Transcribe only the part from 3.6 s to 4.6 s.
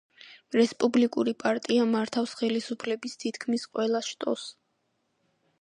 ყველა შტოს.